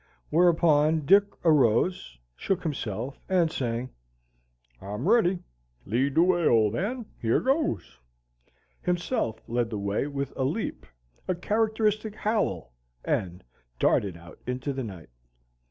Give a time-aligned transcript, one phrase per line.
[0.31, 3.91] Whereupon Dick arose, shook himself, and saying,
[4.81, 5.43] "I'm ready.
[5.85, 7.99] Lead the way, Old Man: here goes,"
[8.81, 10.87] himself led the way with a leap,
[11.27, 12.73] a characteristic howl,
[13.05, 13.43] and
[13.77, 15.09] darted out into the night.